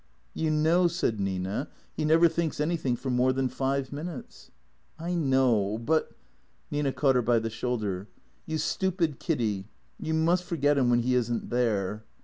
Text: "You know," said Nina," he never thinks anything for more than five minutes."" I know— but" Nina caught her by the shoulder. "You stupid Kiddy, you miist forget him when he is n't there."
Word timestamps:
"You 0.33 0.49
know," 0.49 0.87
said 0.87 1.19
Nina," 1.19 1.67
he 1.95 2.05
never 2.05 2.27
thinks 2.27 2.59
anything 2.59 2.95
for 2.95 3.11
more 3.11 3.31
than 3.31 3.47
five 3.47 3.93
minutes."" 3.93 4.49
I 5.07 5.13
know— 5.13 5.77
but" 5.77 6.13
Nina 6.71 6.91
caught 6.91 7.13
her 7.13 7.21
by 7.21 7.37
the 7.37 7.51
shoulder. 7.51 8.07
"You 8.47 8.57
stupid 8.57 9.19
Kiddy, 9.19 9.67
you 9.99 10.15
miist 10.15 10.41
forget 10.41 10.75
him 10.75 10.89
when 10.89 11.01
he 11.01 11.13
is 11.13 11.31
n't 11.31 11.51
there." 11.51 12.03